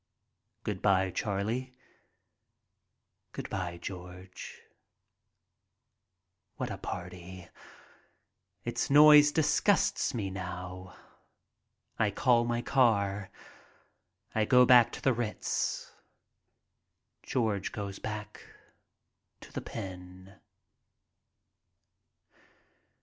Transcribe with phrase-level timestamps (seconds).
[0.63, 1.75] "Good by, Charlie."
[3.33, 4.59] "Good by, George."
[6.55, 7.49] What a party.
[8.65, 10.97] Its noise disgusts me now.
[11.99, 13.29] I call my car.
[14.33, 15.93] I go back to the Ritz.
[17.21, 18.41] George goes back
[19.41, 20.39] to the "pen."